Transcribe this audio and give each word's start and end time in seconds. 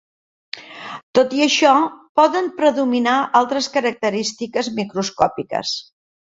Tot 1.19 1.35
i 1.39 1.43
això, 1.47 1.73
poden 2.21 2.49
predominar 2.63 3.19
altres 3.43 3.69
característiques 3.79 4.73
microscòpiques. 4.83 5.79